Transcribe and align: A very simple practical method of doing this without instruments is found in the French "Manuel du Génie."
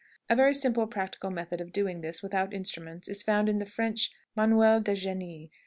A 0.31 0.35
very 0.35 0.55
simple 0.55 0.87
practical 0.87 1.29
method 1.29 1.61
of 1.61 1.71
doing 1.71 2.01
this 2.01 2.23
without 2.23 2.55
instruments 2.55 3.07
is 3.07 3.21
found 3.21 3.47
in 3.47 3.57
the 3.57 3.67
French 3.67 4.09
"Manuel 4.35 4.81
du 4.81 4.93
Génie." 4.93 5.51